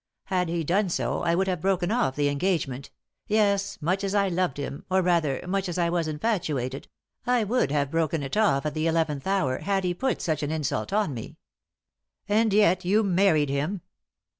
[0.25, 2.89] Had he done so, I would have broken off the engagement
[3.27, 6.87] yes, much as I loved him, or rather, much as I was infatuated
[7.27, 10.49] I would have broken it off at the eleventh hour had he put such an
[10.49, 11.37] insult on me!"
[12.27, 13.81] "And yet you married him?"